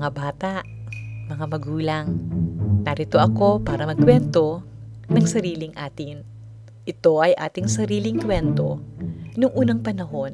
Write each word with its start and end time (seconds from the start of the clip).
Mga 0.00 0.16
bata, 0.16 0.64
mga 1.28 1.44
magulang, 1.44 2.08
narito 2.88 3.20
ako 3.20 3.60
para 3.60 3.84
magkwento 3.84 4.64
ng 5.12 5.26
sariling 5.28 5.76
atin. 5.76 6.24
Ito 6.88 7.20
ay 7.20 7.36
ating 7.36 7.68
sariling 7.68 8.16
kwento 8.16 8.80
noong 9.36 9.52
unang 9.52 9.84
panahon 9.84 10.32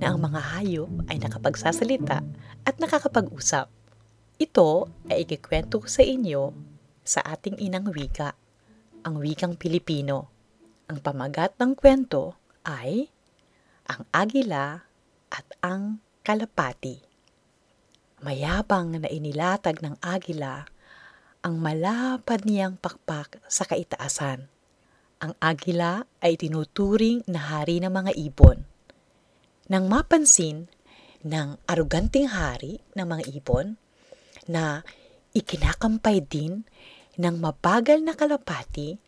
na 0.00 0.08
ang 0.08 0.16
mga 0.16 0.40
hayop 0.56 0.88
ay 1.12 1.20
nakapagsasalita 1.20 2.24
at 2.64 2.74
nakakapag-usap. 2.80 3.68
Ito 4.40 4.88
ay 5.12 5.28
ikikwento 5.28 5.84
ko 5.84 5.92
sa 5.92 6.00
inyo 6.00 6.56
sa 7.04 7.20
ating 7.20 7.60
inang 7.60 7.92
wika, 7.92 8.32
ang 9.04 9.20
wikang 9.20 9.60
Pilipino. 9.60 10.32
Ang 10.88 11.04
pamagat 11.04 11.60
ng 11.60 11.76
kwento 11.76 12.40
ay 12.64 13.12
ang 13.92 14.08
agila 14.08 14.88
at 15.28 15.44
ang 15.60 16.00
kalapati. 16.24 17.11
Mayabang 18.22 18.94
na 18.94 19.10
inilatag 19.10 19.82
ng 19.82 19.98
agila 19.98 20.62
ang 21.42 21.58
malapad 21.58 22.46
niyang 22.46 22.78
pakpak 22.78 23.42
sa 23.50 23.66
kaitaasan. 23.66 24.46
Ang 25.18 25.34
agila 25.42 26.06
ay 26.22 26.38
tinuturing 26.38 27.26
na 27.26 27.50
hari 27.50 27.82
ng 27.82 27.90
mga 27.90 28.14
ibon. 28.14 28.62
Nang 29.66 29.90
mapansin 29.90 30.70
ng 31.26 31.58
aruganting 31.66 32.30
hari 32.30 32.78
ng 32.94 33.06
mga 33.06 33.22
ibon 33.34 33.74
na 34.46 34.86
ikinakampay 35.34 36.22
din 36.22 36.62
ng 37.18 37.36
mabagal 37.42 38.06
na 38.06 38.14
kalapati, 38.14 39.02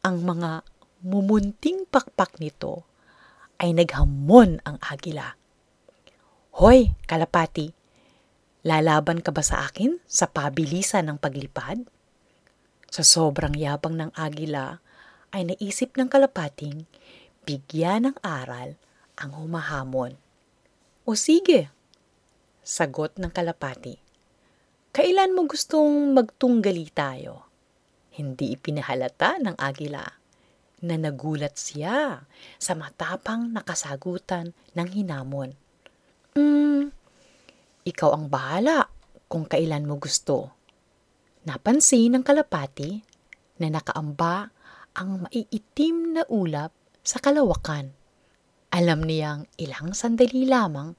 ang 0.00 0.24
mga 0.24 0.64
mumunting 1.04 1.84
pakpak 1.84 2.40
nito 2.40 2.88
ay 3.60 3.76
naghamon 3.76 4.64
ang 4.64 4.80
agila. 4.80 5.36
Hoy, 6.58 6.96
kalapati, 7.04 7.77
Lalaban 8.66 9.22
ka 9.22 9.30
ba 9.30 9.42
sa 9.46 9.70
akin 9.70 10.02
sa 10.10 10.26
pabilisan 10.26 11.06
ng 11.06 11.18
paglipad? 11.22 11.86
Sa 12.90 13.06
sobrang 13.06 13.54
yabang 13.54 13.94
ng 13.94 14.10
agila, 14.18 14.82
ay 15.30 15.46
naisip 15.54 15.94
ng 15.94 16.08
kalapating 16.08 16.88
bigyan 17.44 18.10
ng 18.10 18.16
aral 18.24 18.74
ang 19.14 19.30
humahamon. 19.38 20.16
O 21.06 21.14
sige, 21.14 21.70
sagot 22.66 23.14
ng 23.16 23.30
kalapati. 23.30 23.96
Kailan 24.90 25.36
mo 25.36 25.46
gustong 25.46 26.16
magtunggali 26.16 26.90
tayo? 26.90 27.46
Hindi 28.10 28.58
ipinahalata 28.58 29.38
ng 29.38 29.54
agila 29.54 30.02
na 30.82 30.94
nagulat 30.98 31.54
siya 31.54 32.26
sa 32.58 32.72
matapang 32.74 33.54
nakasagutan 33.54 34.50
ng 34.74 34.88
hinamon. 34.90 35.54
Hmm, 36.34 36.90
ikaw 37.88 38.12
ang 38.12 38.28
bahala 38.28 38.92
kung 39.32 39.48
kailan 39.48 39.88
mo 39.88 39.96
gusto. 39.96 40.52
Napansin 41.48 42.12
ng 42.12 42.24
kalapati 42.24 43.00
na 43.64 43.72
nakaamba 43.72 44.52
ang 44.92 45.24
maiitim 45.24 46.20
na 46.20 46.22
ulap 46.28 46.76
sa 47.00 47.16
kalawakan. 47.16 47.96
Alam 48.68 49.08
niyang 49.08 49.48
ilang 49.56 49.96
sandali 49.96 50.44
lamang 50.44 50.92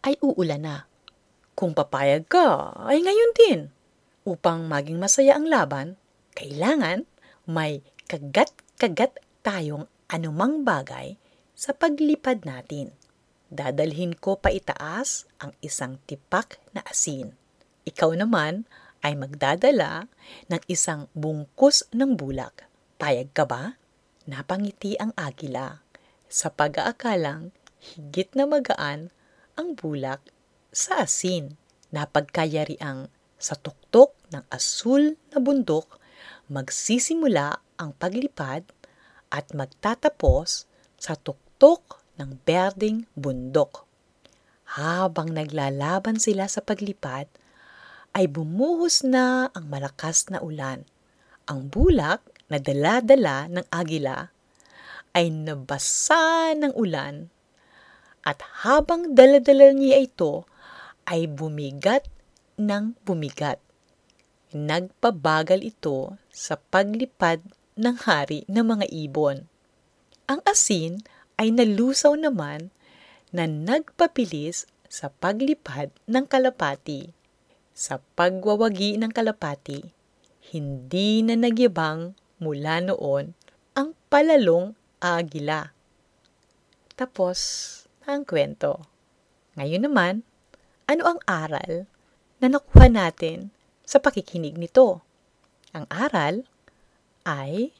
ay 0.00 0.16
uulan 0.24 0.64
na. 0.64 0.76
Kung 1.52 1.76
papayag 1.76 2.24
ka, 2.24 2.72
ay 2.88 3.04
ngayon 3.04 3.32
din. 3.36 3.60
Upang 4.24 4.64
maging 4.64 4.96
masaya 4.96 5.36
ang 5.36 5.44
laban, 5.44 6.00
kailangan 6.32 7.04
may 7.44 7.84
kagat-kagat 8.08 9.20
tayong 9.44 9.84
anumang 10.08 10.64
bagay 10.64 11.20
sa 11.52 11.76
paglipad 11.76 12.48
natin 12.48 12.96
dadalhin 13.50 14.14
ko 14.14 14.38
pa 14.38 14.54
itaas 14.54 15.26
ang 15.42 15.52
isang 15.60 15.98
tipak 16.06 16.62
na 16.70 16.86
asin. 16.86 17.34
Ikaw 17.84 18.14
naman 18.14 18.64
ay 19.02 19.18
magdadala 19.18 20.06
ng 20.46 20.62
isang 20.70 21.10
bungkus 21.12 21.84
ng 21.90 22.14
bulak. 22.14 22.70
Payag 22.96 23.34
ka 23.34 23.44
ba? 23.44 23.76
Napangiti 24.30 24.94
ang 24.96 25.10
agila 25.18 25.82
sa 26.30 26.54
pag-aakalang 26.54 27.50
higit 27.82 28.30
na 28.38 28.46
magaan 28.46 29.10
ang 29.58 29.74
bulak 29.74 30.22
sa 30.70 31.02
asin. 31.02 31.58
Napagkayari 31.90 32.78
ang 32.78 33.10
sa 33.40 33.58
tuktok 33.58 34.14
ng 34.30 34.46
asul 34.52 35.18
na 35.34 35.42
bundok 35.42 35.98
magsisimula 36.50 37.62
ang 37.80 37.96
paglipad 37.96 38.66
at 39.30 39.46
magtatapos 39.54 40.66
sa 40.98 41.14
tuktok 41.16 41.99
ng 42.20 42.44
berding 42.44 43.08
bundok. 43.16 43.88
Habang 44.76 45.32
naglalaban 45.32 46.20
sila 46.20 46.44
sa 46.46 46.60
paglipad, 46.60 47.26
ay 48.12 48.28
bumuhos 48.28 49.00
na 49.00 49.48
ang 49.56 49.72
malakas 49.72 50.28
na 50.28 50.44
ulan. 50.44 50.84
Ang 51.48 51.72
bulak 51.72 52.20
na 52.52 52.60
dala-dala 52.60 53.48
ng 53.48 53.66
agila 53.72 54.30
ay 55.16 55.30
nabasa 55.30 56.54
ng 56.54 56.74
ulan 56.74 57.30
at 58.22 58.38
habang 58.62 59.16
daladala 59.16 59.72
niya 59.72 60.04
ito 60.04 60.44
ay 61.08 61.26
bumigat 61.26 62.06
ng 62.60 62.94
bumigat. 63.02 63.58
Nagpabagal 64.50 65.62
ito 65.62 66.18
sa 66.28 66.58
paglipad 66.58 67.40
ng 67.78 67.96
hari 68.04 68.44
ng 68.50 68.66
mga 68.66 68.86
ibon. 68.90 69.46
Ang 70.30 70.40
asin 70.46 71.02
ay 71.40 71.56
nalusaw 71.56 72.12
naman 72.20 72.68
na 73.32 73.48
nagpapilis 73.48 74.68
sa 74.92 75.08
paglipad 75.08 75.88
ng 76.04 76.28
kalapati. 76.28 77.16
Sa 77.72 77.96
pagwawagi 78.12 79.00
ng 79.00 79.08
kalapati, 79.08 79.80
hindi 80.52 81.24
na 81.24 81.40
nagyabang 81.40 82.12
mula 82.44 82.84
noon 82.84 83.32
ang 83.72 83.96
palalong 84.12 84.76
agila. 85.00 85.72
Tapos 87.00 87.38
ang 88.04 88.28
kwento. 88.28 88.84
Ngayon 89.56 89.88
naman, 89.88 90.14
ano 90.84 91.16
ang 91.16 91.20
aral 91.24 91.88
na 92.42 92.52
nakuha 92.52 92.92
natin 92.92 93.48
sa 93.88 93.96
pakikinig 93.96 94.60
nito? 94.60 95.00
Ang 95.72 95.88
aral 95.88 96.44
ay 97.24 97.72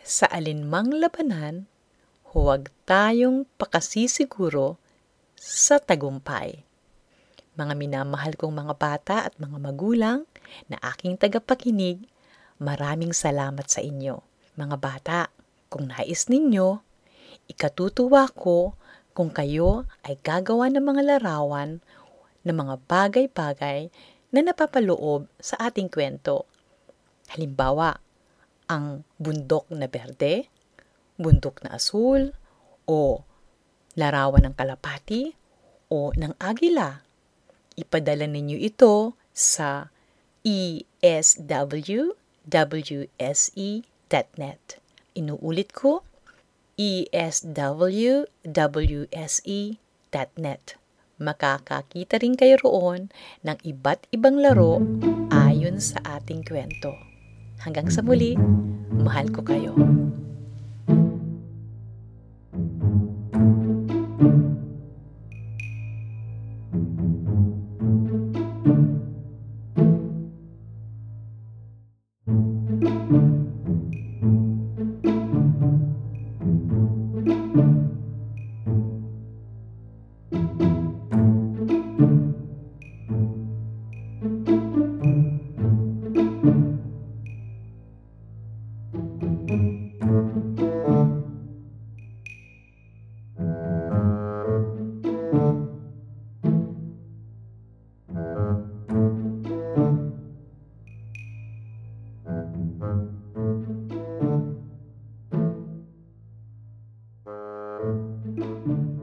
sa 0.00 0.24
alinmang 0.30 0.94
labanan 0.96 1.68
huwag 2.34 2.66
tayong 2.82 3.46
pakasisiguro 3.54 4.74
sa 5.38 5.78
tagumpay. 5.78 6.66
Mga 7.54 7.74
minamahal 7.78 8.34
kong 8.34 8.50
mga 8.50 8.74
bata 8.74 9.16
at 9.30 9.38
mga 9.38 9.62
magulang 9.62 10.26
na 10.66 10.74
aking 10.82 11.14
tagapakinig, 11.14 12.10
maraming 12.58 13.14
salamat 13.14 13.70
sa 13.70 13.78
inyo. 13.78 14.18
Mga 14.58 14.76
bata, 14.82 15.18
kung 15.70 15.94
nais 15.94 16.26
ninyo, 16.26 16.82
ikatutuwa 17.46 18.26
ko 18.34 18.74
kung 19.14 19.30
kayo 19.30 19.86
ay 20.02 20.18
gagawa 20.18 20.66
ng 20.74 20.82
mga 20.82 21.02
larawan 21.06 21.78
ng 22.42 22.56
mga 22.58 22.74
bagay-bagay 22.90 23.94
na 24.34 24.40
napapaloob 24.42 25.30
sa 25.38 25.70
ating 25.70 25.86
kwento. 25.86 26.50
Halimbawa, 27.30 27.94
ang 28.66 29.06
bundok 29.22 29.70
na 29.70 29.86
berde, 29.86 30.50
bundok 31.16 31.62
na 31.62 31.78
asul, 31.78 32.34
o 32.84 33.24
larawan 33.94 34.50
ng 34.50 34.54
kalapati, 34.54 35.34
o 35.90 36.10
ng 36.14 36.34
agila. 36.42 37.02
Ipadala 37.74 38.26
ninyo 38.30 38.58
ito 38.58 39.18
sa 39.34 39.90
eswwse.net. 40.44 41.44
Inuulit 45.14 45.70
ko, 45.72 46.02
eswwse.net. 46.78 47.38
Makakakita 51.14 52.18
rin 52.18 52.34
kayo 52.34 52.58
roon 52.58 53.06
ng 53.46 53.58
iba't 53.62 54.10
ibang 54.10 54.42
laro 54.42 54.82
ayon 55.30 55.78
sa 55.78 56.02
ating 56.18 56.42
kwento. 56.42 56.90
Hanggang 57.62 57.86
sa 57.86 58.02
muli, 58.02 58.34
mahal 58.90 59.30
ko 59.30 59.46
kayo. 59.46 59.78
Música 107.84 108.93